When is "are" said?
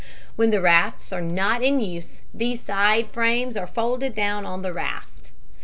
1.13-1.21, 3.55-3.67